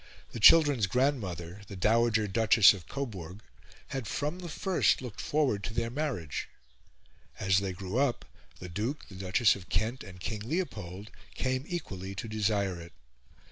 The 0.31 0.39
children's 0.39 0.87
grandmother, 0.87 1.61
the 1.67 1.75
Dowager 1.75 2.27
Duchess 2.27 2.73
of 2.73 2.87
Coburg, 2.87 3.43
had 3.89 4.07
from 4.07 4.39
the 4.39 4.49
first 4.49 4.99
looked 4.99 5.21
forward 5.21 5.63
to 5.65 5.75
their 5.75 5.91
marriage, 5.91 6.49
as 7.39 7.59
they 7.59 7.71
grew 7.73 7.99
up, 7.99 8.25
the 8.59 8.67
Duke, 8.67 9.07
the 9.09 9.15
Duchess 9.15 9.55
of 9.55 9.69
Kent, 9.69 10.03
and 10.03 10.19
King 10.19 10.39
Leopold 10.39 11.11
came 11.35 11.65
equally 11.67 12.15
to 12.15 12.27
desire 12.27 12.81
it. 12.81 12.93